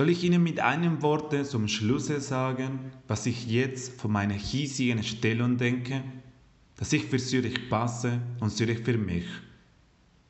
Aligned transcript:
Soll 0.00 0.08
ich 0.08 0.24
Ihnen 0.24 0.42
mit 0.42 0.60
einem 0.60 1.02
Worte 1.02 1.44
zum 1.44 1.68
Schlusse 1.68 2.22
sagen, 2.22 2.90
was 3.06 3.26
ich 3.26 3.46
jetzt 3.46 4.00
von 4.00 4.10
meiner 4.10 4.32
hiesigen 4.32 5.02
Stellung 5.02 5.58
denke? 5.58 6.02
Dass 6.76 6.94
ich 6.94 7.04
für 7.04 7.18
Zürich 7.18 7.68
passe 7.68 8.22
und 8.40 8.48
Zürich 8.48 8.78
für 8.78 8.96
mich. 8.96 9.26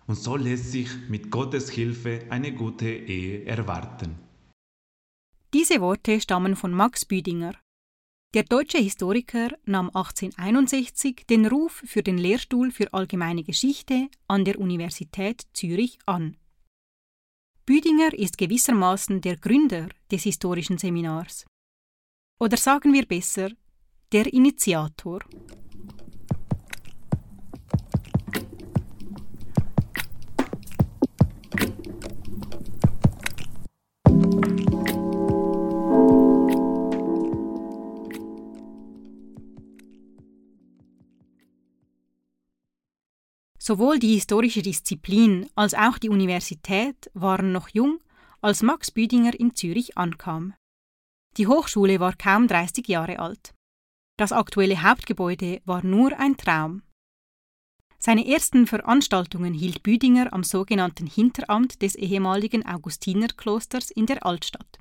Und 0.09 0.17
so 0.17 0.35
lässt 0.35 0.73
sich 0.73 0.89
mit 1.09 1.31
Gottes 1.31 1.71
Hilfe 1.71 2.27
eine 2.31 2.53
gute 2.53 2.89
Ehe 2.89 3.45
erwarten. 3.45 4.19
Diese 5.55 5.81
Worte 5.81 6.21
stammen 6.21 6.57
von 6.57 6.73
Max 6.73 7.05
Büdinger. 7.05 7.55
Der 8.35 8.43
deutsche 8.43 8.79
Historiker 8.79 9.51
nahm 9.67 9.87
1861 9.87 11.27
den 11.31 11.47
Ruf 11.47 11.81
für 11.87 12.03
den 12.03 12.19
Lehrstuhl 12.19 12.73
für 12.73 12.93
allgemeine 12.93 13.45
Geschichte 13.45 14.09
an 14.27 14.45
der 14.45 14.59
Universität 14.59 15.47
Zürich 15.53 16.01
an. 16.07 16.40
Büdinger 17.71 18.13
ist 18.13 18.37
gewissermaßen 18.37 19.21
der 19.21 19.37
Gründer 19.37 19.91
des 20.11 20.25
historischen 20.25 20.77
Seminars. 20.77 21.47
Oder 22.41 22.57
sagen 22.57 22.93
wir 22.93 23.07
besser, 23.07 23.51
der 24.11 24.27
Initiator. 24.33 25.21
Sowohl 43.63 43.99
die 43.99 44.15
historische 44.15 44.63
Disziplin 44.63 45.51
als 45.55 45.75
auch 45.75 45.99
die 45.99 46.09
Universität 46.09 47.11
waren 47.13 47.53
noch 47.53 47.69
jung, 47.69 48.01
als 48.41 48.63
Max 48.63 48.91
Büdinger 48.91 49.39
in 49.39 49.55
Zürich 49.55 49.99
ankam. 49.99 50.55
Die 51.37 51.47
Hochschule 51.47 52.01
war 52.01 52.17
kaum 52.17 52.49
30 52.49 52.89
Jahre 52.89 53.19
alt. 53.19 53.55
Das 54.17 54.33
aktuelle 54.33 54.83
Hauptgebäude 54.83 55.61
war 55.67 55.85
nur 55.85 56.19
ein 56.19 56.39
Traum. 56.39 56.83
Seine 57.99 58.27
ersten 58.27 58.67
Veranstaltungen 58.67 59.53
hielt 59.53 59.83
Büdinger 59.83 60.33
am 60.33 60.43
sogenannten 60.43 61.07
Hinteramt 61.07 61.83
des 61.83 61.97
ehemaligen 61.97 62.65
Augustinerklosters 62.65 63.91
in 63.91 64.07
der 64.07 64.25
Altstadt. 64.25 64.79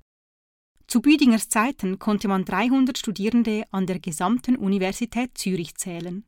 Zu 0.87 1.01
Büdingers 1.01 1.49
Zeiten 1.49 1.99
konnte 1.99 2.29
man 2.29 2.45
300 2.45 2.97
Studierende 2.97 3.65
an 3.71 3.87
der 3.87 3.99
gesamten 3.99 4.55
Universität 4.55 5.37
Zürich 5.37 5.75
zählen. 5.75 6.23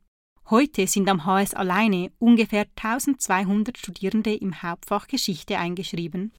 Heute 0.49 0.87
sind 0.87 1.09
am 1.09 1.25
HS 1.25 1.53
alleine 1.53 2.11
ungefähr 2.19 2.67
1200 2.75 3.77
Studierende 3.77 4.33
im 4.35 4.61
Hauptfach 4.61 5.07
Geschichte 5.07 5.57
eingeschrieben. 5.57 6.33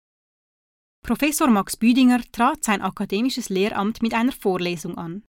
Professor 1.03 1.49
Max 1.49 1.77
Büdinger 1.77 2.21
trat 2.31 2.63
sein 2.63 2.83
akademisches 2.83 3.49
Lehramt 3.49 4.03
mit 4.03 4.15
einer 4.15 4.33
Vorlesung 4.33 4.99
an. 4.99 5.25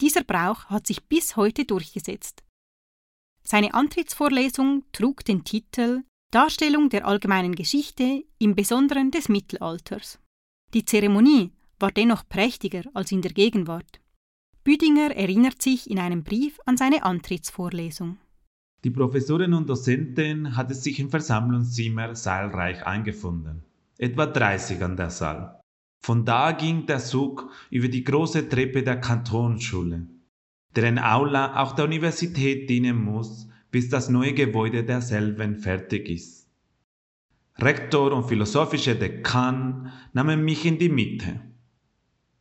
Dieser 0.00 0.24
Brauch 0.24 0.64
hat 0.66 0.86
sich 0.86 1.04
bis 1.04 1.36
heute 1.36 1.64
durchgesetzt. 1.64 2.42
Seine 3.42 3.74
Antrittsvorlesung 3.74 4.84
trug 4.92 5.24
den 5.24 5.44
Titel 5.44 6.04
Darstellung 6.30 6.90
der 6.90 7.06
allgemeinen 7.06 7.54
Geschichte, 7.54 8.22
im 8.38 8.54
Besonderen 8.54 9.10
des 9.10 9.30
Mittelalters. 9.30 10.18
Die 10.74 10.84
Zeremonie 10.84 11.52
war 11.78 11.90
dennoch 11.90 12.28
prächtiger 12.28 12.82
als 12.92 13.12
in 13.12 13.22
der 13.22 13.32
Gegenwart. 13.32 14.00
Büdinger 14.68 15.16
erinnert 15.16 15.62
sich 15.62 15.90
in 15.90 15.98
einem 15.98 16.24
Brief 16.24 16.60
an 16.66 16.76
seine 16.76 17.02
Antrittsvorlesung. 17.02 18.18
Die 18.84 18.90
Professorin 18.90 19.54
und 19.54 19.66
Dozentin 19.66 20.58
hatte 20.58 20.74
sich 20.74 21.00
im 21.00 21.08
Versammlungszimmer 21.08 22.14
saalreich 22.14 22.84
eingefunden, 22.84 23.64
etwa 23.96 24.26
30 24.26 24.82
an 24.82 24.98
der 24.98 25.08
Saal. 25.08 25.58
Von 26.04 26.26
da 26.26 26.52
ging 26.52 26.84
der 26.84 26.98
Zug 26.98 27.50
über 27.70 27.88
die 27.88 28.04
große 28.04 28.50
Treppe 28.50 28.82
der 28.82 29.00
Kantonsschule, 29.00 30.06
deren 30.76 30.98
Aula 30.98 31.62
auch 31.62 31.72
der 31.72 31.86
Universität 31.86 32.68
dienen 32.68 33.02
muss, 33.02 33.48
bis 33.70 33.88
das 33.88 34.10
neue 34.10 34.34
Gebäude 34.34 34.84
derselben 34.84 35.56
fertig 35.56 36.10
ist. 36.10 36.46
Rektor 37.56 38.12
und 38.12 38.28
philosophische 38.28 38.96
Dekan 38.96 39.90
nahmen 40.12 40.44
mich 40.44 40.66
in 40.66 40.78
die 40.78 40.90
Mitte. 40.90 41.40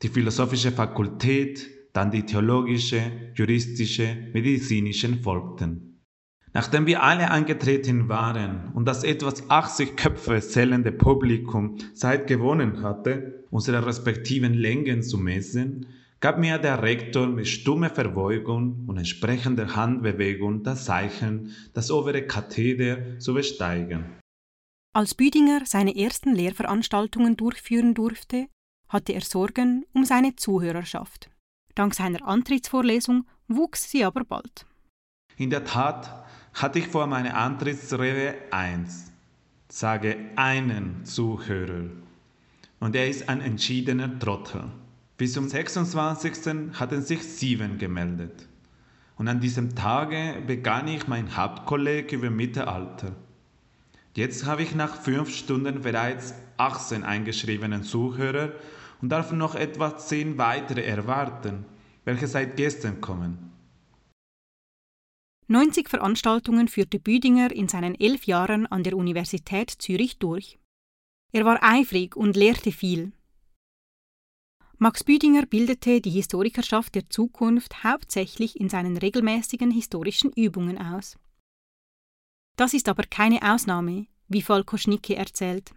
Die 0.01 0.09
philosophische 0.09 0.73
Fakultät 0.73 1.76
dann 1.97 2.11
die 2.11 2.27
theologische, 2.27 3.01
juristische, 3.33 4.15
medizinischen 4.31 5.23
folgten. 5.23 6.03
Nachdem 6.53 6.85
wir 6.85 7.01
alle 7.01 7.31
angetreten 7.31 8.07
waren 8.07 8.71
und 8.75 8.87
das 8.87 9.03
etwas 9.03 9.49
80 9.49 9.97
Köpfe 9.97 10.39
zählende 10.39 10.91
Publikum 10.91 11.77
Zeit 11.95 12.27
gewonnen 12.27 12.83
hatte, 12.83 13.43
unsere 13.49 13.83
respektiven 13.83 14.53
Längen 14.53 15.01
zu 15.01 15.17
messen, 15.17 15.87
gab 16.19 16.37
mir 16.37 16.59
der 16.59 16.83
Rektor 16.83 17.27
mit 17.27 17.47
stummer 17.47 17.89
Verbeugung 17.89 18.85
und 18.87 18.97
entsprechender 18.97 19.75
Handbewegung 19.75 20.61
das 20.61 20.85
Zeichen, 20.85 21.55
das 21.73 21.89
obere 21.89 22.21
Katheder 22.27 23.17
zu 23.17 23.33
besteigen. 23.33 24.05
Als 24.93 25.15
Büdinger 25.15 25.61
seine 25.65 25.95
ersten 25.95 26.33
Lehrveranstaltungen 26.35 27.37
durchführen 27.37 27.95
durfte, 27.95 28.47
hatte 28.87 29.13
er 29.13 29.21
Sorgen 29.21 29.85
um 29.93 30.05
seine 30.05 30.35
Zuhörerschaft. 30.35 31.29
Dank 31.77 31.93
seiner 31.93 32.27
Antrittsvorlesung 32.27 33.27
wuchs 33.47 33.91
sie 33.91 34.03
aber 34.03 34.23
bald. 34.23 34.65
In 35.37 35.51
der 35.51 35.63
Tat 35.63 36.25
hatte 36.55 36.79
ich 36.79 36.87
vor 36.87 37.05
meiner 37.05 37.37
Antrittsrede 37.37 38.33
eins, 38.49 39.11
sage 39.69 40.17
einen 40.35 41.05
Zuhörer. 41.05 41.91
Und 42.79 42.95
er 42.95 43.07
ist 43.07 43.29
ein 43.29 43.41
entschiedener 43.41 44.17
Trottel. 44.17 44.63
Bis 45.17 45.33
zum 45.33 45.47
26. 45.47 46.73
hatten 46.79 47.03
sich 47.03 47.21
sieben 47.21 47.77
gemeldet. 47.77 48.47
Und 49.15 49.27
an 49.27 49.39
diesem 49.39 49.75
Tage 49.75 50.41
begann 50.47 50.87
ich 50.87 51.07
mein 51.07 51.37
Hauptkolleg 51.37 52.11
über 52.11 52.31
Mittelalter. 52.31 53.15
Jetzt 54.15 54.47
habe 54.47 54.63
ich 54.63 54.73
nach 54.73 54.95
fünf 54.95 55.29
Stunden 55.29 55.83
bereits 55.83 56.33
18 56.57 57.03
eingeschriebenen 57.03 57.83
Zuhörer 57.83 58.53
und 59.01 59.09
darf 59.09 59.31
noch 59.31 59.55
etwa 59.55 59.97
zehn 59.97 60.37
weitere 60.37 60.83
erwarten, 60.83 61.65
welche 62.05 62.27
seit 62.27 62.57
gestern 62.57 63.01
kommen. 63.01 63.51
90 65.49 65.87
Veranstaltungen 65.87 66.67
führte 66.67 66.99
Büdinger 66.99 67.51
in 67.51 67.69
seinen 67.69 67.95
elf 67.95 68.25
Jahren 68.25 68.65
an 68.67 68.83
der 68.83 68.97
Universität 68.97 69.69
Zürich 69.69 70.17
durch. 70.17 70.59
Er 71.31 71.45
war 71.45 71.63
eifrig 71.63 72.15
und 72.17 72.35
lehrte 72.35 72.71
viel. 72.71 73.13
Max 74.77 75.03
Büdinger 75.03 75.45
bildete 75.45 76.01
die 76.01 76.11
Historikerschaft 76.11 76.95
der 76.95 77.09
Zukunft 77.09 77.83
hauptsächlich 77.83 78.59
in 78.59 78.69
seinen 78.69 78.97
regelmäßigen 78.97 79.71
historischen 79.71 80.31
Übungen 80.33 80.77
aus. 80.77 81.17
Das 82.57 82.73
ist 82.73 82.89
aber 82.89 83.03
keine 83.03 83.41
Ausnahme, 83.41 84.07
wie 84.27 84.41
Falko 84.41 84.77
Schnicke 84.77 85.15
erzählt. 85.15 85.73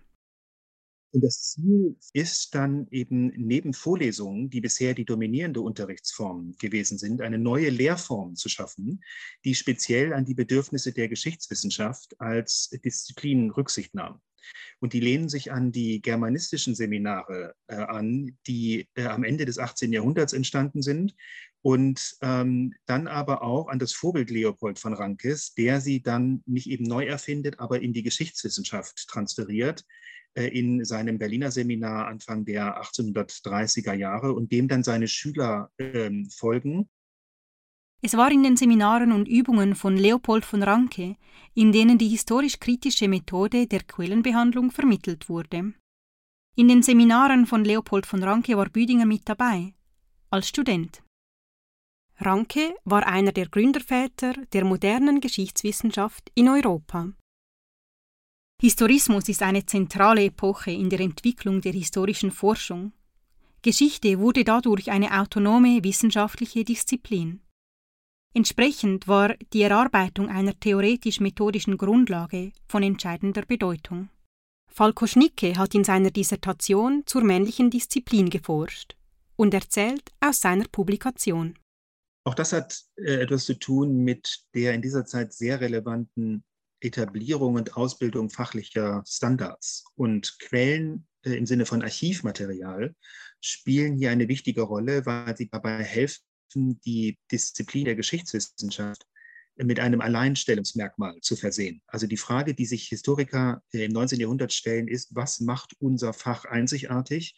Und 1.13 1.25
das 1.25 1.43
Ziel 1.43 1.97
ist 2.13 2.55
dann 2.55 2.87
eben 2.91 3.33
neben 3.37 3.73
Vorlesungen, 3.73 4.49
die 4.49 4.61
bisher 4.61 4.95
die 4.95 5.05
dominierende 5.05 5.61
Unterrichtsform 5.61 6.55
gewesen 6.59 6.99
sind, 6.99 7.21
eine 7.21 7.39
neue 7.39 7.71
Lehrform 7.71 8.37
zu 8.37 8.49
schaffen, 8.49 9.03
die 9.45 9.57
speziell 9.57 10.13
an 10.13 10.25
die 10.25 10.35
Bedürfnisse 10.35 10.93
der 10.93 11.09
Geschichtswissenschaft 11.09 12.21
als 12.21 12.71
Disziplin 12.85 13.51
Rücksicht 13.51 13.95
nahm. 13.95 14.21
Und 14.79 14.93
die 14.93 15.01
lehnen 15.01 15.29
sich 15.29 15.53
an 15.53 15.73
die 15.73 16.01
germanistischen 16.01 16.75
Seminare 16.75 17.55
äh, 17.67 17.75
an, 17.75 18.39
die 18.47 18.89
äh, 18.95 19.05
am 19.05 19.25
Ende 19.25 19.45
des 19.45 19.59
18. 19.59 19.93
Jahrhunderts 19.93 20.33
entstanden 20.33 20.81
sind 20.81 21.15
und 21.63 22.17
ähm, 22.23 22.73
dann 22.87 23.07
aber 23.07 23.43
auch 23.43 23.69
an 23.69 23.79
das 23.79 23.93
Vorbild 23.93 24.31
Leopold 24.31 24.79
von 24.79 24.95
Rankes, 24.95 25.55
der 25.55 25.81
sie 25.81 26.03
dann 26.03 26.43
nicht 26.47 26.71
eben 26.71 26.85
neu 26.85 27.05
erfindet, 27.05 27.61
aber 27.61 27.83
in 27.83 27.93
die 27.93 28.03
Geschichtswissenschaft 28.03 29.09
transferiert 29.09 29.85
in 30.35 30.85
seinem 30.85 31.19
Berliner 31.19 31.51
Seminar 31.51 32.07
Anfang 32.07 32.45
der 32.45 32.83
1830er 32.83 33.95
Jahre 33.95 34.33
und 34.33 34.53
dem 34.53 34.69
dann 34.69 34.83
seine 34.83 35.09
Schüler 35.09 35.71
ähm, 35.79 36.29
folgen. 36.31 36.89
Es 38.03 38.17
war 38.17 38.31
in 38.31 38.43
den 38.43 38.57
Seminaren 38.57 39.13
und 39.13 39.29
Übungen 39.29 39.75
von 39.75 39.97
Leopold 39.97 40.45
von 40.45 40.63
Ranke, 40.63 41.17
in 41.55 41.71
denen 41.71 41.99
die 41.99 42.09
historisch-kritische 42.09 43.09
Methode 43.09 43.67
der 43.67 43.83
Quellenbehandlung 43.83 44.71
vermittelt 44.71 45.29
wurde. 45.29 45.75
In 46.57 46.69
den 46.69 46.83
Seminaren 46.83 47.47
von 47.47 47.65
Leopold 47.65 48.07
von 48.07 48.23
Ranke 48.23 48.57
war 48.57 48.71
Büdinger 48.71 49.07
mit 49.07 49.29
dabei, 49.29 49.75
als 50.31 50.49
Student. 50.49 51.03
Ranke 52.17 52.75
war 52.85 53.07
einer 53.07 53.33
der 53.33 53.49
Gründerväter 53.49 54.35
der 54.53 54.65
modernen 54.65 55.21
Geschichtswissenschaft 55.21 56.31
in 56.35 56.49
Europa. 56.49 57.13
Historismus 58.61 59.27
ist 59.31 59.43
eine 59.43 59.65
zentrale 59.65 60.25
Epoche 60.25 60.71
in 60.71 60.91
der 60.91 61.01
Entwicklung 61.01 61.63
der 61.63 61.73
historischen 61.73 62.31
Forschung. 62.31 62.93
Geschichte 63.63 64.19
wurde 64.19 64.45
dadurch 64.45 64.91
eine 64.91 65.19
autonome 65.19 65.83
wissenschaftliche 65.83 66.63
Disziplin. 66.63 67.41
Entsprechend 68.35 69.09
war 69.09 69.35
die 69.55 69.63
Erarbeitung 69.63 70.29
einer 70.29 70.61
theoretisch-methodischen 70.61 71.79
Grundlage 71.79 72.53
von 72.69 72.83
entscheidender 72.83 73.47
Bedeutung. 73.47 74.11
Falko 74.69 75.07
Schnicke 75.07 75.57
hat 75.57 75.75
in 75.75 75.85
seiner 75.85 76.11
Dissertation 76.11 77.05
zur 77.07 77.25
männlichen 77.25 77.71
Disziplin 77.71 78.29
geforscht 78.29 78.95
und 79.37 79.55
erzählt 79.55 80.13
aus 80.21 80.39
seiner 80.43 80.67
Publikation. 80.71 81.59
Auch 82.25 82.35
das 82.35 82.53
hat 82.53 82.85
äh, 82.97 83.23
etwas 83.23 83.47
zu 83.47 83.59
tun 83.59 84.05
mit 84.05 84.45
der 84.55 84.75
in 84.75 84.83
dieser 84.83 85.07
Zeit 85.07 85.33
sehr 85.33 85.63
relevanten 85.63 86.45
Etablierung 86.81 87.55
und 87.55 87.77
Ausbildung 87.77 88.31
fachlicher 88.31 89.03
Standards. 89.07 89.85
Und 89.95 90.39
Quellen 90.39 91.07
äh, 91.23 91.35
im 91.35 91.47
Sinne 91.47 91.67
von 91.67 91.83
Archivmaterial 91.83 92.95
spielen 93.41 93.97
hier 93.97 94.11
eine 94.11 94.29
wichtige 94.29 94.63
Rolle, 94.63 95.07
weil 95.07 95.37
sie 95.37 95.49
dabei 95.49 95.83
helfen, 95.83 96.23
die 96.55 97.19
Disziplin 97.31 97.85
der 97.85 97.95
Geschichtswissenschaft 97.95 99.07
mit 99.57 99.79
einem 99.79 100.01
Alleinstellungsmerkmal 100.01 101.21
zu 101.21 101.37
versehen. 101.37 101.83
Also 101.87 102.07
die 102.07 102.17
Frage, 102.17 102.55
die 102.55 102.67
sich 102.67 102.89
Historiker 102.89 103.63
äh, 103.73 103.85
im 103.85 103.93
19. 103.93 104.21
Jahrhundert 104.21 104.53
stellen, 104.53 104.89
ist, 104.89 105.15
was 105.15 105.41
macht 105.41 105.75
unser 105.79 106.13
Fach 106.13 106.45
einzigartig 106.45 107.35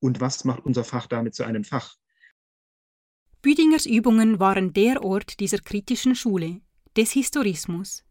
und 0.00 0.20
was 0.20 0.44
macht 0.44 0.64
unser 0.64 0.84
Fach 0.84 1.06
damit 1.06 1.34
zu 1.34 1.44
einem 1.44 1.64
Fach? 1.64 1.96
Büdingers 3.42 3.86
Übungen 3.86 4.40
waren 4.40 4.72
der 4.72 5.02
Ort 5.02 5.40
dieser 5.40 5.58
kritischen 5.58 6.14
Schule, 6.14 6.60
des 6.96 7.12
Historismus. 7.12 8.04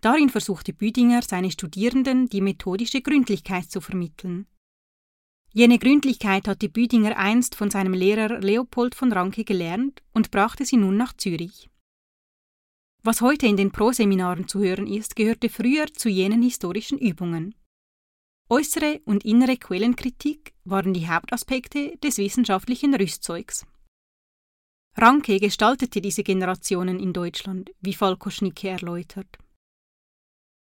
Darin 0.00 0.30
versuchte 0.30 0.72
Büdinger 0.72 1.22
seine 1.22 1.50
Studierenden 1.50 2.28
die 2.28 2.40
methodische 2.40 3.02
Gründlichkeit 3.02 3.70
zu 3.70 3.80
vermitteln. 3.80 4.46
Jene 5.52 5.78
Gründlichkeit 5.78 6.48
hatte 6.48 6.68
Büdinger 6.68 7.16
einst 7.16 7.54
von 7.54 7.70
seinem 7.70 7.92
Lehrer 7.92 8.40
Leopold 8.40 8.94
von 8.94 9.12
Ranke 9.12 9.44
gelernt 9.44 10.02
und 10.12 10.30
brachte 10.30 10.64
sie 10.64 10.78
nun 10.78 10.96
nach 10.96 11.12
Zürich. 11.16 11.68
Was 13.04 13.20
heute 13.20 13.46
in 13.46 13.56
den 13.56 13.70
Proseminaren 13.70 14.48
zu 14.48 14.60
hören 14.60 14.86
ist, 14.86 15.14
gehörte 15.14 15.48
früher 15.48 15.92
zu 15.92 16.08
jenen 16.08 16.40
historischen 16.40 16.98
Übungen. 16.98 17.54
Äußere 18.48 19.00
und 19.04 19.24
innere 19.24 19.56
Quellenkritik 19.56 20.52
waren 20.64 20.94
die 20.94 21.08
Hauptaspekte 21.08 21.96
des 21.98 22.18
wissenschaftlichen 22.18 22.94
Rüstzeugs. 22.94 23.66
Ranke 24.96 25.40
gestaltete 25.40 26.00
diese 26.00 26.22
Generationen 26.22 27.00
in 27.00 27.12
Deutschland, 27.12 27.70
wie 27.80 27.94
Falko 27.94 28.30
Schnicke 28.30 28.68
erläutert. 28.68 29.38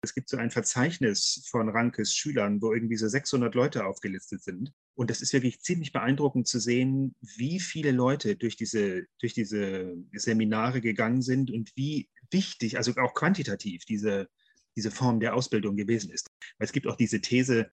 Es 0.04 0.14
gibt 0.14 0.30
so 0.30 0.38
ein 0.38 0.52
Verzeichnis 0.52 1.48
von 1.50 1.70
Rankes 1.70 2.16
Schülern, 2.16 2.62
wo 2.62 2.74
irgendwie 2.74 2.98
so 2.98 3.08
600 3.08 3.54
Leute 3.54 3.86
aufgelistet 3.86 4.44
sind. 4.44 4.74
Und 4.96 5.10
das 5.10 5.22
ist 5.22 5.34
wirklich 5.34 5.62
ziemlich 5.62 5.92
beeindruckend 5.92 6.48
zu 6.48 6.60
sehen, 6.60 7.16
wie 7.22 7.60
viele 7.60 7.92
Leute 7.92 8.36
durch 8.36 8.56
diese, 8.56 9.06
durch 9.20 9.34
diese 9.34 9.96
Seminare 10.14 10.82
gegangen 10.82 11.22
sind 11.22 11.52
und 11.52 11.72
wie 11.76 12.10
wichtig, 12.32 12.78
also 12.78 12.94
auch 12.98 13.14
quantitativ, 13.14 13.86
diese, 13.86 14.28
diese 14.76 14.92
Form 14.92 15.20
der 15.20 15.36
Ausbildung 15.36 15.76
gewesen 15.76 16.12
ist. 16.12 16.28
Weil 16.58 16.66
es 16.66 16.74
gibt 16.74 16.88
auch 16.88 16.96
diese 16.96 17.22
These, 17.22 17.72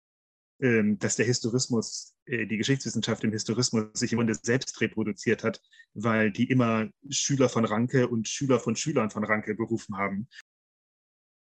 dass 0.60 1.16
der 1.16 1.26
Historismus, 1.26 2.14
äh, 2.24 2.46
die 2.46 2.56
Geschichtswissenschaft 2.56 3.22
im 3.24 3.32
Historismus 3.32 3.84
sich 3.92 4.12
im 4.12 4.18
Grunde 4.18 4.34
selbst 4.34 4.80
reproduziert 4.80 5.44
hat, 5.44 5.60
weil 5.94 6.32
die 6.32 6.50
immer 6.50 6.88
Schüler 7.08 7.48
von 7.48 7.64
Ranke 7.64 8.08
und 8.08 8.28
Schüler 8.28 8.58
von 8.58 8.74
Schülern 8.74 9.10
von 9.10 9.24
Ranke 9.24 9.54
berufen 9.54 9.96
haben. 9.96 10.28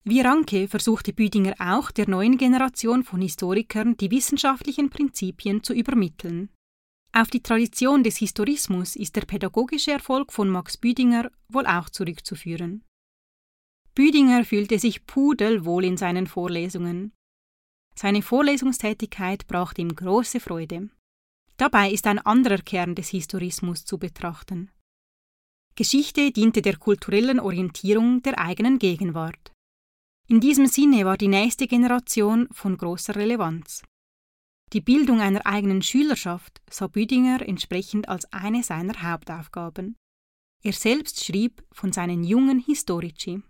Wie 0.05 0.21
Ranke 0.21 0.67
versuchte 0.67 1.13
Büdinger 1.13 1.55
auch 1.59 1.91
der 1.91 2.09
neuen 2.09 2.37
Generation 2.37 3.03
von 3.03 3.21
Historikern 3.21 3.95
die 3.95 4.11
wissenschaftlichen 4.11 4.89
Prinzipien 4.89 5.63
zu 5.63 5.73
übermitteln. 5.73 6.49
Auf 7.13 7.29
die 7.29 7.43
Tradition 7.43 8.03
des 8.03 8.17
Historismus 8.17 8.95
ist 8.95 9.15
der 9.15 9.21
pädagogische 9.21 9.91
Erfolg 9.91 10.33
von 10.33 10.49
Max 10.49 10.77
Büdinger 10.77 11.31
wohl 11.47 11.67
auch 11.67 11.89
zurückzuführen. 11.89 12.83
Büdinger 13.95 14.43
fühlte 14.43 14.79
sich 14.79 15.05
pudelwohl 15.05 15.85
in 15.85 15.95
seinen 15.95 16.25
Vorlesungen. 16.25 17.13
Seine 17.95 18.21
Vorlesungstätigkeit 18.21 19.47
brachte 19.47 19.81
ihm 19.81 19.95
große 19.95 20.39
Freude. 20.39 20.89
Dabei 21.57 21.91
ist 21.91 22.07
ein 22.07 22.19
anderer 22.19 22.57
Kern 22.57 22.95
des 22.95 23.09
Historismus 23.09 23.85
zu 23.85 23.97
betrachten. 23.97 24.71
Geschichte 25.75 26.31
diente 26.31 26.61
der 26.61 26.77
kulturellen 26.77 27.39
Orientierung 27.39 28.21
der 28.21 28.39
eigenen 28.39 28.79
Gegenwart. 28.79 29.53
In 30.27 30.39
diesem 30.39 30.67
Sinne 30.67 31.05
war 31.05 31.17
die 31.17 31.27
nächste 31.27 31.67
Generation 31.67 32.47
von 32.51 32.77
großer 32.77 33.15
Relevanz. 33.15 33.83
Die 34.71 34.81
Bildung 34.81 35.21
einer 35.21 35.45
eigenen 35.45 35.81
Schülerschaft 35.81 36.61
sah 36.69 36.87
Büdinger 36.87 37.41
entsprechend 37.47 38.09
als 38.09 38.25
eine 38.33 38.63
seiner 38.63 39.01
Hauptaufgaben. 39.03 39.95
Er 40.63 40.73
selbst 40.73 41.23
schrieb 41.23 41.63
von 41.71 41.91
seinen 41.91 42.23
jungen 42.23 42.59
Historici. 42.59 43.43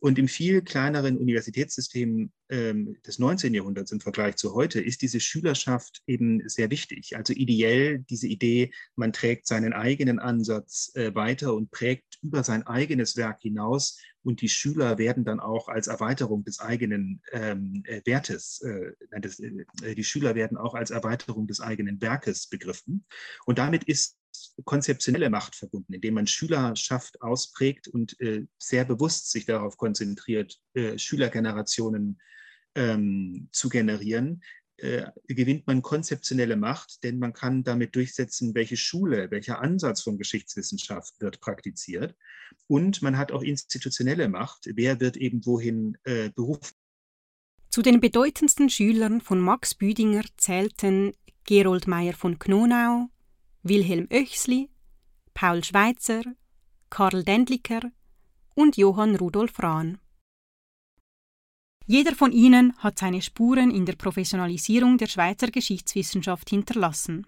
Und 0.00 0.18
im 0.18 0.28
viel 0.28 0.62
kleineren 0.62 1.18
Universitätssystem 1.18 2.32
ähm, 2.48 2.96
des 3.06 3.18
19. 3.18 3.52
Jahrhunderts 3.52 3.92
im 3.92 4.00
Vergleich 4.00 4.36
zu 4.36 4.54
heute 4.54 4.80
ist 4.80 5.02
diese 5.02 5.20
Schülerschaft 5.20 6.02
eben 6.06 6.48
sehr 6.48 6.70
wichtig. 6.70 7.16
Also 7.16 7.34
ideell 7.34 8.00
diese 8.08 8.26
Idee, 8.26 8.72
man 8.96 9.12
trägt 9.12 9.46
seinen 9.46 9.74
eigenen 9.74 10.18
Ansatz 10.18 10.90
äh, 10.94 11.14
weiter 11.14 11.54
und 11.54 11.70
prägt 11.70 12.18
über 12.22 12.42
sein 12.42 12.66
eigenes 12.66 13.16
Werk 13.16 13.42
hinaus 13.42 13.98
und 14.22 14.42
die 14.42 14.48
Schüler 14.48 14.98
werden 14.98 15.24
dann 15.24 15.40
auch 15.40 15.68
als 15.68 15.86
Erweiterung 15.86 16.44
des 16.44 16.60
eigenen 16.60 17.22
ähm, 17.32 17.82
äh, 17.86 18.02
Wertes, 18.04 18.60
äh, 18.62 18.92
das, 19.20 19.40
äh, 19.40 19.94
die 19.94 20.04
Schüler 20.04 20.34
werden 20.34 20.58
auch 20.58 20.74
als 20.74 20.90
Erweiterung 20.90 21.46
des 21.46 21.60
eigenen 21.60 22.00
Werkes 22.00 22.46
begriffen. 22.46 23.04
Und 23.46 23.58
damit 23.58 23.84
ist 23.84 24.16
konzeptionelle 24.64 25.30
Macht 25.30 25.54
verbunden, 25.54 25.92
indem 25.92 26.14
man 26.14 26.26
Schülerschaft 26.26 27.20
ausprägt 27.22 27.88
und 27.88 28.18
äh, 28.20 28.46
sehr 28.58 28.84
bewusst 28.84 29.30
sich 29.30 29.46
darauf 29.46 29.76
konzentriert, 29.76 30.60
äh, 30.74 30.98
Schülergenerationen 30.98 32.20
ähm, 32.74 33.48
zu 33.52 33.68
generieren, 33.68 34.42
äh, 34.76 35.06
gewinnt 35.26 35.66
man 35.66 35.82
konzeptionelle 35.82 36.56
Macht, 36.56 37.04
denn 37.04 37.18
man 37.18 37.32
kann 37.32 37.64
damit 37.64 37.94
durchsetzen, 37.94 38.54
welche 38.54 38.76
Schule, 38.76 39.30
welcher 39.30 39.60
Ansatz 39.60 40.02
von 40.02 40.16
Geschichtswissenschaft 40.16 41.20
wird 41.20 41.40
praktiziert. 41.40 42.16
Und 42.66 43.02
man 43.02 43.18
hat 43.18 43.30
auch 43.30 43.42
institutionelle 43.42 44.28
Macht, 44.28 44.70
wer 44.74 45.00
wird 45.00 45.16
eben 45.16 45.44
wohin 45.44 45.98
äh, 46.04 46.30
berufen. 46.30 46.74
Zu 47.68 47.82
den 47.82 48.00
bedeutendsten 48.00 48.70
Schülern 48.70 49.20
von 49.20 49.40
Max 49.40 49.74
Büdinger 49.74 50.24
zählten 50.36 51.12
Gerold 51.44 51.86
Meyer 51.86 52.14
von 52.14 52.38
Knonau, 52.38 53.10
Wilhelm 53.62 54.08
Oechsli, 54.10 54.70
Paul 55.34 55.62
Schweitzer, 55.62 56.22
Karl 56.88 57.22
Dendliker 57.24 57.92
und 58.54 58.78
Johann 58.78 59.16
Rudolf 59.16 59.62
Rahn. 59.62 59.98
Jeder 61.86 62.14
von 62.14 62.32
ihnen 62.32 62.74
hat 62.78 62.98
seine 62.98 63.20
Spuren 63.20 63.70
in 63.70 63.84
der 63.84 63.96
Professionalisierung 63.96 64.96
der 64.96 65.08
Schweizer 65.08 65.48
Geschichtswissenschaft 65.48 66.48
hinterlassen. 66.48 67.26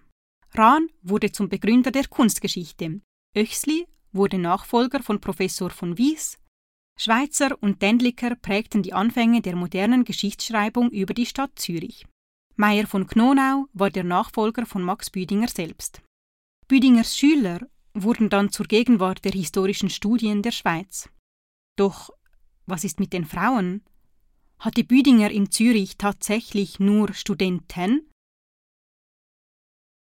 Rahn 0.55 0.89
wurde 1.03 1.31
zum 1.31 1.49
Begründer 1.49 1.91
der 1.91 2.07
Kunstgeschichte, 2.07 3.01
Oechsli 3.35 3.85
wurde 4.11 4.39
Nachfolger 4.39 5.03
von 5.03 5.19
Professor 5.21 5.69
von 5.69 5.99
Wies, 5.99 6.39
Schweitzer 6.99 7.61
und 7.61 7.81
Dendliker 7.81 8.35
prägten 8.35 8.81
die 8.81 8.93
Anfänge 8.93 9.41
der 9.41 9.55
modernen 9.55 10.03
Geschichtsschreibung 10.03 10.89
über 10.89 11.13
die 11.13 11.25
Stadt 11.25 11.59
Zürich. 11.59 12.07
Meyer 12.55 12.87
von 12.87 13.05
Knonau 13.07 13.67
war 13.73 13.89
der 13.89 14.03
Nachfolger 14.03 14.65
von 14.65 14.83
Max 14.83 15.09
Büdinger 15.09 15.47
selbst. 15.47 16.02
Büdingers 16.73 17.15
Schüler 17.15 17.69
wurden 17.93 18.31
dann 18.31 18.49
zur 18.49 18.65
Gegenwart 18.65 19.23
der 19.25 19.31
historischen 19.31 19.91
Studien 19.91 20.41
der 20.41 20.49
Schweiz. 20.49 21.07
Doch 21.75 22.09
was 22.65 22.83
ist 22.83 22.99
mit 22.99 23.13
den 23.13 23.25
Frauen? 23.25 23.83
Hatte 24.57 24.83
Büdinger 24.83 25.29
in 25.29 25.51
Zürich 25.51 25.97
tatsächlich 25.99 26.79
nur 26.79 27.13
Studenten? 27.13 28.09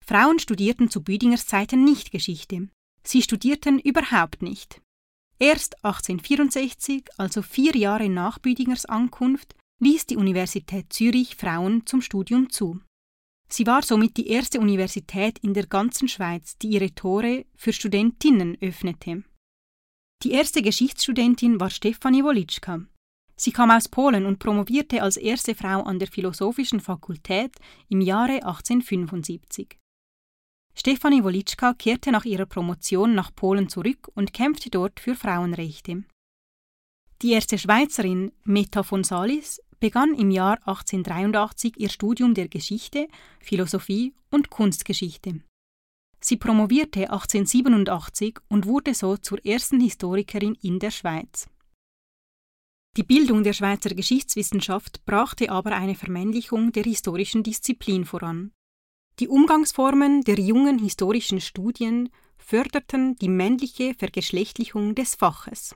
Frauen 0.03 0.39
studierten 0.39 0.89
zu 0.89 1.03
Büdingers 1.03 1.45
Zeiten 1.45 1.83
nicht 1.83 2.09
Geschichte. 2.09 2.67
Sie 3.03 3.21
studierten 3.21 3.77
überhaupt 3.77 4.41
nicht. 4.41 4.81
Erst 5.37 5.75
1864, 5.85 7.09
also 7.19 7.43
vier 7.43 7.75
Jahre 7.77 8.09
nach 8.09 8.39
Büdingers 8.39 8.87
Ankunft, 8.87 9.53
ließ 9.83 10.07
die 10.07 10.17
Universität 10.17 10.91
Zürich 10.91 11.35
Frauen 11.35 11.85
zum 11.85 12.01
Studium 12.01 12.49
zu. 12.49 12.81
Sie 13.47 13.67
war 13.67 13.83
somit 13.83 14.17
die 14.17 14.27
erste 14.27 14.59
Universität 14.59 15.39
in 15.39 15.53
der 15.53 15.67
ganzen 15.67 16.07
Schweiz, 16.07 16.57
die 16.57 16.69
ihre 16.69 16.93
Tore 16.93 17.45
für 17.55 17.73
Studentinnen 17.73 18.57
öffnete. 18.61 19.23
Die 20.23 20.31
erste 20.31 20.61
Geschichtsstudentin 20.61 21.59
war 21.59 21.69
Stefanie 21.69 22.23
Wolitschka. 22.23 22.81
Sie 23.37 23.51
kam 23.51 23.69
aus 23.69 23.89
Polen 23.89 24.25
und 24.25 24.39
promovierte 24.39 25.03
als 25.03 25.17
erste 25.17 25.55
Frau 25.55 25.83
an 25.83 25.99
der 25.99 26.07
Philosophischen 26.07 26.79
Fakultät 26.79 27.51
im 27.89 28.01
Jahre 28.01 28.43
1875. 28.43 29.77
Stefanie 30.73 31.23
Wolitschka 31.23 31.73
kehrte 31.73 32.11
nach 32.11 32.25
ihrer 32.25 32.45
Promotion 32.45 33.13
nach 33.13 33.33
Polen 33.35 33.69
zurück 33.69 34.09
und 34.15 34.33
kämpfte 34.33 34.69
dort 34.69 34.99
für 34.99 35.15
Frauenrechte. 35.15 36.03
Die 37.21 37.31
erste 37.31 37.57
Schweizerin, 37.57 38.33
Meta 38.43 38.83
von 38.83 39.03
Salis, 39.03 39.61
begann 39.79 40.13
im 40.13 40.31
Jahr 40.31 40.57
1883 40.67 41.73
ihr 41.77 41.89
Studium 41.89 42.33
der 42.33 42.47
Geschichte, 42.47 43.07
Philosophie 43.39 44.13
und 44.31 44.49
Kunstgeschichte. 44.49 45.41
Sie 46.19 46.37
promovierte 46.37 47.11
1887 47.11 48.39
und 48.47 48.65
wurde 48.65 48.93
so 48.93 49.17
zur 49.17 49.45
ersten 49.45 49.79
Historikerin 49.79 50.57
in 50.61 50.79
der 50.79 50.91
Schweiz. 50.91 51.47
Die 52.97 53.03
Bildung 53.03 53.43
der 53.43 53.53
Schweizer 53.53 53.89
Geschichtswissenschaft 53.89 55.05
brachte 55.05 55.51
aber 55.51 55.73
eine 55.73 55.95
Vermännlichung 55.95 56.71
der 56.71 56.83
historischen 56.83 57.43
Disziplin 57.43 58.05
voran. 58.05 58.51
Die 59.19 59.27
Umgangsformen 59.27 60.21
der 60.21 60.39
jungen 60.39 60.79
historischen 60.79 61.41
Studien 61.41 62.09
förderten 62.37 63.15
die 63.17 63.29
männliche 63.29 63.93
Vergeschlechtlichung 63.95 64.95
des 64.95 65.15
Faches. 65.15 65.75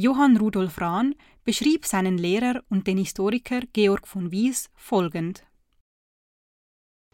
Johann 0.00 0.36
Rudolf 0.36 0.80
Rahn 0.80 1.14
beschrieb 1.44 1.84
seinen 1.84 2.18
Lehrer 2.18 2.62
und 2.68 2.86
den 2.86 2.98
Historiker 2.98 3.62
Georg 3.72 4.06
von 4.06 4.30
Wies 4.30 4.70
folgend. 4.74 5.44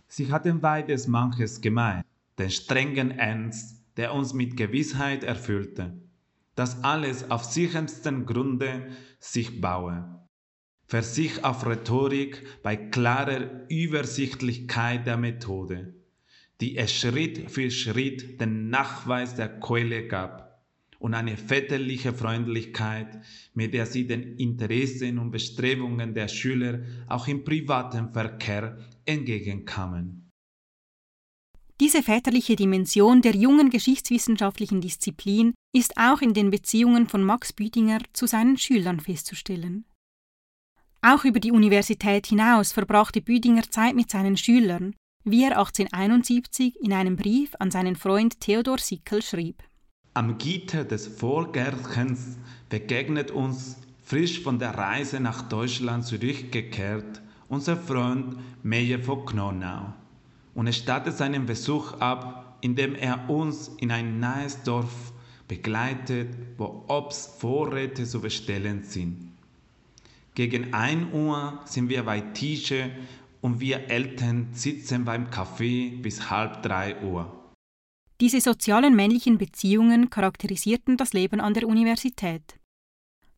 Sie 0.06 0.30
hatten 0.30 0.60
beides 0.60 1.06
manches 1.06 1.60
gemein, 1.60 2.04
den 2.38 2.50
strengen 2.50 3.10
Ernst, 3.10 3.82
der 3.96 4.12
uns 4.12 4.34
mit 4.34 4.56
Gewissheit 4.56 5.24
erfüllte 5.24 5.98
dass 6.54 6.84
alles 6.84 7.30
auf 7.30 7.44
sichersten 7.44 8.26
Grunde 8.26 8.88
sich 9.18 9.60
baue. 9.60 10.20
Versich 10.86 11.42
auf 11.42 11.66
Rhetorik 11.66 12.44
bei 12.62 12.76
klarer 12.76 13.68
Übersichtlichkeit 13.68 15.06
der 15.06 15.16
Methode, 15.16 15.94
die 16.60 16.76
es 16.76 16.94
Schritt 16.94 17.50
für 17.50 17.70
Schritt 17.70 18.40
den 18.40 18.68
Nachweis 18.68 19.34
der 19.34 19.48
Keule 19.60 20.06
gab 20.06 20.43
und 21.04 21.12
eine 21.12 21.36
väterliche 21.36 22.14
Freundlichkeit, 22.14 23.20
mit 23.52 23.74
der 23.74 23.84
sie 23.84 24.06
den 24.06 24.38
Interessen 24.38 25.18
und 25.18 25.32
Bestrebungen 25.32 26.14
der 26.14 26.28
Schüler 26.28 26.80
auch 27.08 27.28
im 27.28 27.44
privaten 27.44 28.10
Verkehr 28.14 28.78
entgegenkamen. 29.04 30.30
Diese 31.78 32.02
väterliche 32.02 32.56
Dimension 32.56 33.20
der 33.20 33.36
jungen 33.36 33.68
geschichtswissenschaftlichen 33.68 34.80
Disziplin 34.80 35.52
ist 35.76 35.92
auch 35.98 36.22
in 36.22 36.32
den 36.32 36.50
Beziehungen 36.50 37.06
von 37.06 37.22
Max 37.22 37.52
Büdinger 37.52 37.98
zu 38.14 38.26
seinen 38.26 38.56
Schülern 38.56 38.98
festzustellen. 38.98 39.84
Auch 41.02 41.26
über 41.26 41.38
die 41.38 41.52
Universität 41.52 42.28
hinaus 42.28 42.72
verbrachte 42.72 43.20
Büdinger 43.20 43.68
Zeit 43.68 43.94
mit 43.94 44.10
seinen 44.10 44.38
Schülern, 44.38 44.94
wie 45.22 45.42
er 45.42 45.58
1871 45.58 46.80
in 46.80 46.94
einem 46.94 47.16
Brief 47.16 47.54
an 47.58 47.70
seinen 47.70 47.94
Freund 47.94 48.40
Theodor 48.40 48.78
Sickel 48.78 49.20
schrieb. 49.20 49.62
Am 50.16 50.38
Gitter 50.38 50.84
des 50.84 51.08
Vorgärtchens 51.08 52.38
begegnet 52.68 53.32
uns, 53.32 53.78
frisch 54.04 54.40
von 54.40 54.60
der 54.60 54.70
Reise 54.70 55.18
nach 55.18 55.42
Deutschland 55.42 56.06
zurückgekehrt, 56.06 57.20
unser 57.48 57.76
Freund 57.76 58.36
Meyer 58.62 59.00
von 59.00 59.26
Knonau 59.26 59.92
und 60.54 60.68
er 60.68 60.72
startet 60.72 61.16
seinen 61.16 61.46
Besuch 61.46 61.94
ab, 61.94 62.58
indem 62.60 62.94
er 62.94 63.28
uns 63.28 63.72
in 63.78 63.90
ein 63.90 64.20
nahes 64.20 64.62
Dorf 64.62 65.12
begleitet, 65.48 66.28
wo 66.56 66.84
Obst 66.86 67.40
Vorräte 67.40 68.04
zu 68.04 68.20
bestellen 68.20 68.84
sind. 68.84 69.32
Gegen 70.34 70.72
1 70.72 71.12
Uhr 71.12 71.60
sind 71.64 71.88
wir 71.88 72.04
bei 72.04 72.20
Tische 72.20 72.90
und 73.40 73.60
wir 73.60 73.90
Eltern 73.90 74.48
sitzen 74.52 75.04
beim 75.04 75.30
Kaffee 75.30 75.90
bis 75.90 76.30
halb 76.30 76.62
drei 76.62 77.02
Uhr. 77.02 77.43
Diese 78.20 78.40
sozialen 78.40 78.94
männlichen 78.94 79.38
Beziehungen 79.38 80.08
charakterisierten 80.10 80.96
das 80.96 81.12
Leben 81.12 81.40
an 81.40 81.54
der 81.54 81.66
Universität. 81.66 82.60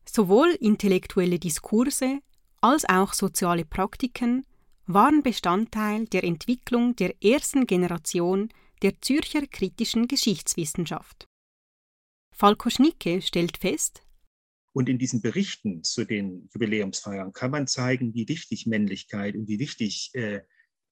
Sowohl 0.09 0.51
intellektuelle 0.61 1.39
Diskurse 1.39 2.21
als 2.61 2.85
auch 2.85 3.13
soziale 3.13 3.65
Praktiken 3.65 4.47
waren 4.87 5.23
Bestandteil 5.23 6.07
der 6.07 6.25
Entwicklung 6.25 6.95
der 6.97 7.15
ersten 7.23 7.67
Generation 7.67 8.51
der 8.83 9.01
Zürcher 9.01 9.47
kritischen 9.47 10.07
Geschichtswissenschaft. 10.07 11.27
Falko 12.33 12.71
Schnicke 12.71 13.23
stellt 13.23 13.57
fest, 13.57 14.07
und 14.77 14.91
in 14.91 14.99
diesen 14.99 15.23
Berichten 15.23 15.85
zu 15.85 16.05
den 16.05 16.51
Jubiläumsfeiern 16.53 17.33
kann 17.33 17.51
man 17.51 17.67
zeigen, 17.67 18.13
wie 18.13 18.29
wichtig 18.29 18.67
Männlichkeit 18.67 19.35
und 19.35 19.49
wie 19.49 19.59
wichtig 19.59 20.11
äh, 20.13 20.43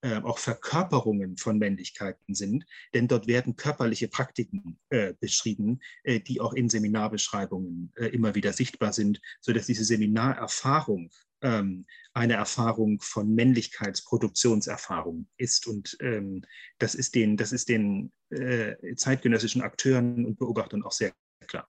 äh, 0.04 0.20
auch 0.22 0.38
Verkörperungen 0.38 1.38
von 1.38 1.56
Männlichkeiten 1.58 2.34
sind. 2.34 2.66
Denn 2.92 3.08
dort 3.08 3.26
werden 3.26 3.56
körperliche 3.56 4.06
Praktiken 4.06 4.78
äh, 4.90 5.14
beschrieben, 5.18 5.80
äh, 6.02 6.20
die 6.20 6.42
auch 6.42 6.52
in 6.52 6.68
Seminarbeschreibungen 6.68 7.90
äh, 7.96 8.08
immer 8.08 8.34
wieder 8.34 8.52
sichtbar 8.52 8.92
sind, 8.92 9.22
sodass 9.40 9.64
diese 9.64 9.84
Seminarerfahrung 9.84 11.10
ähm, 11.40 11.86
eine 12.12 12.34
Erfahrung 12.34 13.00
von 13.00 13.34
Männlichkeitsproduktionserfahrung 13.34 15.26
ist. 15.38 15.66
Und 15.66 15.96
ähm, 16.00 16.42
das 16.78 16.94
ist 16.94 17.14
den, 17.14 17.38
das 17.38 17.52
ist 17.52 17.70
den 17.70 18.12
äh, 18.28 18.74
zeitgenössischen 18.96 19.62
Akteuren 19.62 20.26
und 20.26 20.38
Beobachtern 20.38 20.82
auch 20.82 20.92
sehr 20.92 21.14
klar. 21.46 21.66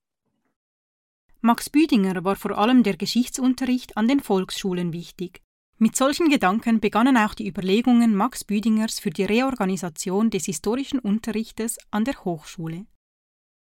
Max 1.40 1.70
Büdinger 1.70 2.26
war 2.26 2.36
vor 2.36 2.58
allem 2.58 2.84
der 2.84 2.98
Geschichtsunterricht 2.98 3.96
an 3.96 4.10
den 4.10 4.20
Volksschulen 4.20 4.92
wichtig. 4.92 5.45
Mit 5.78 5.98
solchen 5.98 6.30
Gedanken 6.30 6.80
begannen 6.80 7.18
auch 7.18 7.34
die 7.34 7.50
Überlegungen 7.50 8.16
Max 8.16 8.46
Büdingers 8.46 8.98
für 9.00 9.10
die 9.10 9.26
Reorganisation 9.26 10.30
des 10.30 10.46
historischen 10.46 11.00
Unterrichtes 11.00 11.78
an 11.92 12.06
der 12.06 12.24
Hochschule. 12.24 12.86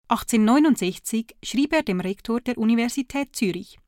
1869 0.09 1.37
schrieb 1.41 1.73
er 1.73 1.85
dem 1.85 2.01
Rektor 2.01 2.41
der 2.41 2.59
Universität 2.59 3.37
Zürich. 3.37 3.79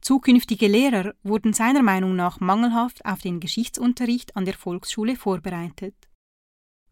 Zukünftige 0.00 0.68
Lehrer 0.68 1.14
wurden 1.24 1.52
seiner 1.52 1.82
Meinung 1.82 2.14
nach 2.14 2.38
mangelhaft 2.38 3.04
auf 3.04 3.22
den 3.22 3.40
Geschichtsunterricht 3.40 4.36
an 4.36 4.44
der 4.44 4.54
Volksschule 4.54 5.16
vorbereitet. 5.16 5.96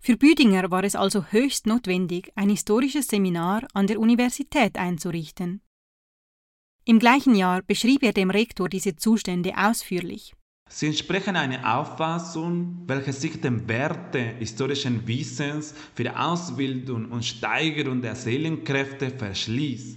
Für 0.00 0.16
Büdinger 0.16 0.72
war 0.72 0.82
es 0.82 0.96
also 0.96 1.26
höchst 1.26 1.68
notwendig, 1.68 2.32
ein 2.34 2.48
historisches 2.48 3.06
Seminar 3.06 3.68
an 3.72 3.86
der 3.86 4.00
Universität 4.00 4.76
einzurichten. 4.78 5.62
Im 6.84 6.98
gleichen 6.98 7.36
Jahr 7.36 7.62
beschrieb 7.62 8.02
er 8.02 8.12
dem 8.12 8.30
Rektor 8.30 8.68
diese 8.68 8.96
Zustände 8.96 9.56
ausführlich. 9.56 10.34
Sie 10.68 10.88
entsprechen 10.88 11.36
einer 11.36 11.78
Auffassung, 11.78 12.82
welche 12.86 13.12
sich 13.12 13.40
dem 13.40 13.66
Wert 13.68 14.14
des 14.14 14.34
historischen 14.38 15.06
Wissens 15.06 15.74
für 15.94 16.02
die 16.02 16.10
Ausbildung 16.10 17.06
und 17.06 17.24
Steigerung 17.24 18.02
der 18.02 18.14
Seelenkräfte 18.14 19.10
verschließt 19.10 19.96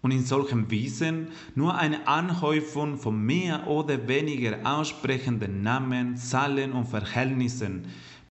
und 0.00 0.12
in 0.12 0.24
solchem 0.24 0.70
Wissen 0.70 1.28
nur 1.54 1.74
eine 1.76 2.06
Anhäufung 2.06 2.96
von 2.96 3.20
mehr 3.20 3.66
oder 3.66 4.06
weniger 4.08 4.58
aussprechenden 4.64 5.62
Namen, 5.62 6.16
Zahlen 6.16 6.72
und 6.72 6.86
Verhältnissen, 6.86 7.86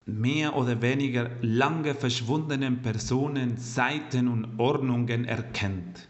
mehr 0.05 0.55
oder 0.55 0.81
weniger 0.81 1.29
lange 1.41 1.95
verschwundenen 1.95 2.81
Personen, 2.81 3.57
Seiten 3.57 4.27
und 4.27 4.59
Ordnungen 4.59 5.25
erkennt. 5.25 6.07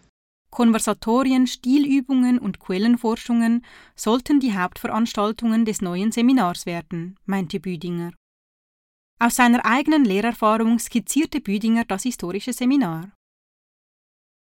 Konversatorien, 0.51 1.47
Stilübungen 1.47 2.37
und 2.37 2.59
Quellenforschungen 2.59 3.65
sollten 3.95 4.39
die 4.41 4.53
Hauptveranstaltungen 4.53 5.65
des 5.65 5.81
neuen 5.81 6.11
Seminars 6.11 6.65
werden, 6.65 7.17
meinte 7.25 7.59
Büdinger. 7.59 8.11
Aus 9.17 9.37
seiner 9.37 9.65
eigenen 9.65 10.03
Lehrerfahrung 10.03 10.77
skizzierte 10.77 11.39
Büdinger 11.39 11.85
das 11.85 12.03
historische 12.03 12.53
Seminar. 12.53 13.11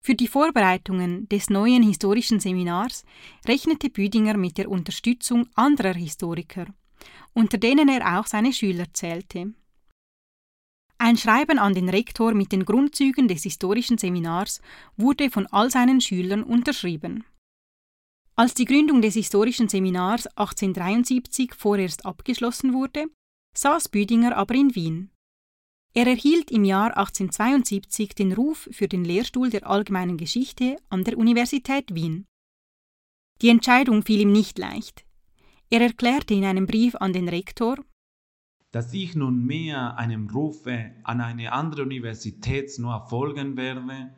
Für 0.04 0.16
die 0.16 0.26
Vorbereitungen 0.26 1.28
des 1.28 1.48
neuen 1.48 1.84
historischen 1.84 2.40
Seminars 2.40 3.04
rechnete 3.46 3.88
Büdinger 3.88 4.36
mit 4.36 4.58
der 4.58 4.68
Unterstützung 4.68 5.46
anderer 5.54 5.94
Historiker, 5.94 6.66
unter 7.32 7.58
denen 7.58 7.88
er 7.88 8.18
auch 8.18 8.26
seine 8.26 8.52
Schüler 8.52 8.86
zählte. 8.92 9.54
Ein 11.04 11.16
Schreiben 11.16 11.58
an 11.58 11.74
den 11.74 11.88
Rektor 11.88 12.32
mit 12.32 12.52
den 12.52 12.64
Grundzügen 12.64 13.26
des 13.26 13.42
historischen 13.42 13.98
Seminars 13.98 14.60
wurde 14.96 15.30
von 15.30 15.48
all 15.48 15.68
seinen 15.68 16.00
Schülern 16.00 16.44
unterschrieben. 16.44 17.24
Als 18.36 18.54
die 18.54 18.66
Gründung 18.66 19.02
des 19.02 19.14
historischen 19.14 19.68
Seminars 19.68 20.28
1873 20.28 21.54
vorerst 21.54 22.06
abgeschlossen 22.06 22.72
wurde, 22.72 23.06
saß 23.58 23.88
Büdinger 23.88 24.36
aber 24.36 24.54
in 24.54 24.76
Wien. 24.76 25.10
Er 25.92 26.06
erhielt 26.06 26.52
im 26.52 26.62
Jahr 26.62 26.96
1872 26.96 28.14
den 28.14 28.32
Ruf 28.32 28.68
für 28.70 28.86
den 28.86 29.04
Lehrstuhl 29.04 29.50
der 29.50 29.66
allgemeinen 29.66 30.16
Geschichte 30.16 30.76
an 30.88 31.02
der 31.02 31.18
Universität 31.18 31.96
Wien. 31.96 32.26
Die 33.40 33.48
Entscheidung 33.48 34.04
fiel 34.04 34.20
ihm 34.20 34.30
nicht 34.30 34.56
leicht. 34.56 35.04
Er 35.68 35.80
erklärte 35.80 36.34
in 36.34 36.44
einem 36.44 36.68
Brief 36.68 36.94
an 36.94 37.12
den 37.12 37.28
Rektor, 37.28 37.76
dass 38.72 38.92
ich 38.94 39.14
nunmehr 39.14 39.96
einem 39.98 40.28
Rufe 40.28 40.92
an 41.04 41.20
eine 41.20 41.52
andere 41.52 41.82
Universität 41.82 42.70
nur 42.78 43.06
folgen 43.08 43.56
werde, 43.56 44.14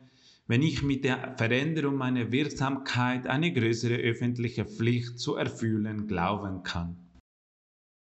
wenn 0.47 0.61
ich 0.61 0.81
mit 0.81 1.03
der 1.03 1.35
Veränderung 1.37 1.95
meiner 1.95 2.31
Wirksamkeit 2.31 3.27
eine 3.27 3.51
größere 3.51 3.95
öffentliche 3.95 4.65
Pflicht 4.65 5.19
zu 5.19 5.35
erfüllen 5.35 6.07
glauben 6.07 6.63
kann. 6.63 6.97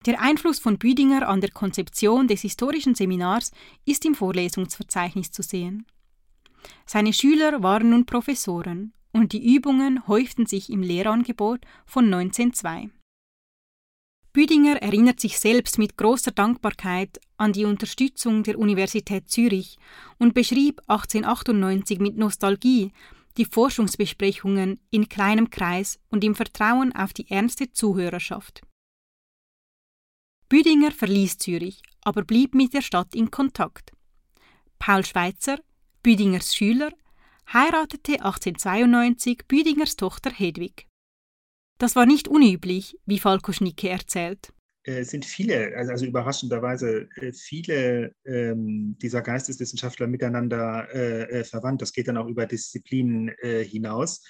Der 0.06 0.22
Einfluss 0.22 0.60
von 0.60 0.78
Büdinger 0.78 1.28
an 1.28 1.40
der 1.40 1.50
Konzeption 1.50 2.28
des 2.28 2.42
historischen 2.42 2.94
Seminars 2.94 3.50
ist 3.84 4.04
im 4.04 4.14
Vorlesungsverzeichnis 4.14 5.32
zu 5.32 5.42
sehen. 5.42 5.86
Seine 6.86 7.12
Schüler 7.12 7.62
waren 7.62 7.90
nun 7.90 8.06
Professoren 8.06 8.92
und 9.12 9.32
die 9.32 9.54
Übungen 9.54 10.06
häuften 10.06 10.46
sich 10.46 10.70
im 10.70 10.82
Lehrangebot 10.82 11.60
von 11.84 12.04
1902. 12.04 12.90
Büdinger 14.38 14.76
erinnert 14.76 15.18
sich 15.18 15.36
selbst 15.40 15.78
mit 15.78 15.96
großer 15.96 16.30
Dankbarkeit 16.30 17.18
an 17.38 17.52
die 17.52 17.64
Unterstützung 17.64 18.44
der 18.44 18.56
Universität 18.56 19.28
Zürich 19.28 19.78
und 20.18 20.32
beschrieb 20.32 20.80
1898 20.86 21.98
mit 21.98 22.16
Nostalgie 22.16 22.92
die 23.36 23.46
Forschungsbesprechungen 23.46 24.78
in 24.90 25.08
kleinem 25.08 25.50
Kreis 25.50 25.98
und 26.08 26.22
im 26.22 26.36
Vertrauen 26.36 26.94
auf 26.94 27.12
die 27.12 27.28
ernste 27.28 27.72
Zuhörerschaft. 27.72 28.62
Büdinger 30.48 30.92
verließ 30.92 31.38
Zürich, 31.38 31.82
aber 32.02 32.22
blieb 32.22 32.54
mit 32.54 32.74
der 32.74 32.82
Stadt 32.82 33.16
in 33.16 33.32
Kontakt. 33.32 33.90
Paul 34.78 35.04
Schweitzer, 35.04 35.58
Büdingers 36.04 36.54
Schüler, 36.54 36.92
heiratete 37.52 38.24
1892 38.24 39.48
Büdingers 39.48 39.96
Tochter 39.96 40.30
Hedwig. 40.30 40.87
Das 41.78 41.94
war 41.94 42.06
nicht 42.06 42.28
unüblich, 42.28 42.98
wie 43.06 43.18
Falko 43.18 43.52
Schnicke 43.52 43.88
erzählt. 43.88 44.52
Es 44.82 45.10
sind 45.10 45.24
viele, 45.24 45.76
also, 45.76 45.92
also 45.92 46.06
überraschenderweise 46.06 47.08
äh, 47.16 47.32
viele 47.32 48.14
ähm, 48.24 48.96
dieser 49.00 49.22
Geisteswissenschaftler 49.22 50.06
miteinander 50.06 50.88
äh, 50.92 51.40
äh, 51.40 51.44
verwandt. 51.44 51.82
Das 51.82 51.92
geht 51.92 52.08
dann 52.08 52.16
auch 52.16 52.26
über 52.26 52.46
Disziplinen 52.46 53.28
äh, 53.42 53.64
hinaus. 53.64 54.24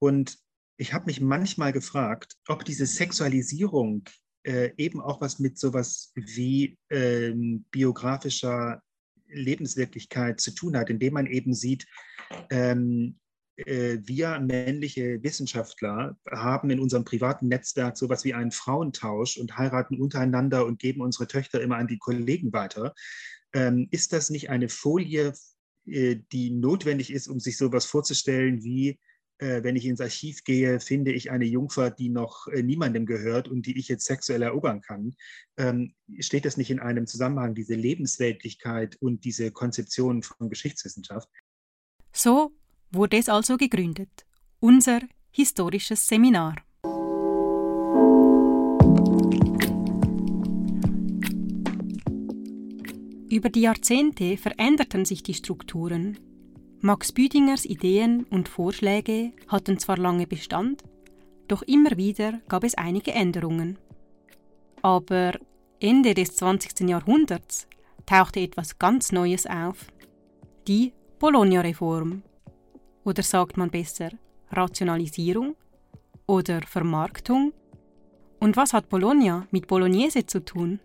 Und 0.00 0.38
ich 0.76 0.92
habe 0.92 1.06
mich 1.06 1.20
manchmal 1.20 1.72
gefragt, 1.72 2.34
ob 2.48 2.64
diese 2.64 2.86
Sexualisierung 2.86 4.04
äh, 4.42 4.72
eben 4.76 5.00
auch 5.00 5.20
was 5.20 5.38
mit 5.38 5.58
sowas 5.58 6.12
wie 6.16 6.76
ähm, 6.90 7.64
biografischer 7.70 8.82
Lebenswirklichkeit 9.28 10.40
zu 10.40 10.50
tun 10.54 10.76
hat, 10.76 10.90
indem 10.90 11.14
man 11.14 11.26
eben 11.26 11.54
sieht, 11.54 11.86
ähm, 12.50 13.16
äh, 13.16 13.23
wir 13.56 14.40
männliche 14.40 15.22
Wissenschaftler 15.22 16.16
haben 16.28 16.70
in 16.70 16.80
unserem 16.80 17.04
privaten 17.04 17.48
Netzwerk 17.48 17.96
sowas 17.96 18.24
wie 18.24 18.34
einen 18.34 18.50
Frauentausch 18.50 19.38
und 19.38 19.56
heiraten 19.56 20.00
untereinander 20.00 20.66
und 20.66 20.80
geben 20.80 21.00
unsere 21.02 21.28
Töchter 21.28 21.60
immer 21.60 21.76
an 21.76 21.86
die 21.86 21.98
Kollegen 21.98 22.52
weiter. 22.52 22.94
Ähm, 23.52 23.88
ist 23.92 24.12
das 24.12 24.30
nicht 24.30 24.50
eine 24.50 24.68
Folie, 24.68 25.32
äh, 25.86 26.16
die 26.32 26.50
notwendig 26.50 27.12
ist, 27.12 27.28
um 27.28 27.38
sich 27.38 27.56
sowas 27.56 27.86
vorzustellen 27.86 28.64
wie 28.64 28.98
äh, 29.38 29.62
wenn 29.62 29.76
ich 29.76 29.84
ins 29.84 30.00
Archiv 30.00 30.44
gehe, 30.44 30.80
finde 30.80 31.12
ich 31.12 31.30
eine 31.30 31.44
Jungfer, 31.44 31.90
die 31.90 32.08
noch 32.08 32.46
niemandem 32.52 33.04
gehört 33.04 33.48
und 33.48 33.66
die 33.66 33.78
ich 33.78 33.88
jetzt 33.88 34.04
sexuell 34.04 34.42
erobern 34.42 34.80
kann. 34.80 35.16
Ähm, 35.56 35.94
steht 36.20 36.44
das 36.44 36.56
nicht 36.56 36.70
in 36.70 36.78
einem 36.78 37.06
Zusammenhang, 37.06 37.54
diese 37.54 37.74
Lebensweltlichkeit 37.74 38.96
und 39.00 39.24
diese 39.24 39.50
Konzeption 39.50 40.22
von 40.22 40.50
Geschichtswissenschaft? 40.50 41.28
So 42.12 42.52
wurde 42.90 43.16
es 43.16 43.28
also 43.28 43.56
gegründet, 43.56 44.26
unser 44.60 45.00
historisches 45.30 46.06
Seminar. 46.06 46.56
Über 53.34 53.48
die 53.48 53.62
Jahrzehnte 53.62 54.36
veränderten 54.36 55.04
sich 55.04 55.24
die 55.24 55.34
Strukturen. 55.34 56.18
Max 56.80 57.10
Büdingers 57.10 57.64
Ideen 57.64 58.24
und 58.30 58.48
Vorschläge 58.48 59.32
hatten 59.48 59.78
zwar 59.78 59.98
lange 59.98 60.28
Bestand, 60.28 60.84
doch 61.48 61.62
immer 61.62 61.96
wieder 61.96 62.40
gab 62.48 62.62
es 62.62 62.74
einige 62.76 63.12
Änderungen. 63.12 63.76
Aber 64.82 65.32
Ende 65.80 66.14
des 66.14 66.36
20. 66.36 66.88
Jahrhunderts 66.88 67.66
tauchte 68.06 68.40
etwas 68.40 68.78
ganz 68.78 69.10
Neues 69.10 69.46
auf, 69.46 69.86
die 70.68 70.92
Bologna-Reform 71.18 72.22
oder 73.04 73.22
sagt 73.22 73.56
man 73.56 73.70
besser 73.70 74.10
Rationalisierung 74.50 75.56
oder 76.26 76.60
Vermarktung? 76.62 77.52
Und 78.40 78.56
was 78.56 78.72
hat 78.72 78.88
Bologna 78.88 79.46
mit 79.50 79.66
Bolognese 79.66 80.26
zu 80.26 80.44
tun? 80.44 80.80